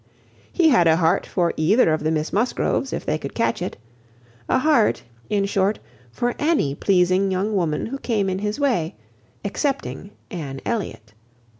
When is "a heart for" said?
0.87-1.53